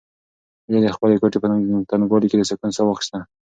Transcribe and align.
هیلې 0.65 0.79
د 0.83 0.87
خپلې 0.95 1.15
کوټې 1.21 1.37
په 1.41 1.47
تنګوالي 1.91 2.27
کې 2.29 2.37
د 2.39 2.43
سکون 2.49 2.69
ساه 2.77 2.85
واخیسته. 2.87 3.19